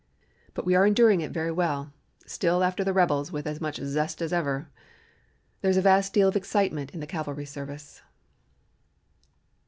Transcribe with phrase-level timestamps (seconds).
[0.55, 1.93] But we are enduring it very well,
[2.25, 4.67] still after the rebels with as much zest as ever.
[5.61, 8.01] There is a vast deal of excitement in the cavalry service."